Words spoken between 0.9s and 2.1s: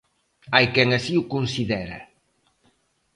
así o considera.